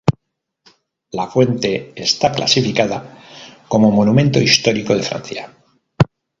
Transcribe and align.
La 1.11 1.27
fuente 1.27 1.93
está 1.95 2.31
clasificada 2.31 3.21
como 3.67 3.91
Monumento 3.91 4.41
histórico 4.41 4.95
de 4.95 5.03
Francia 5.03 5.53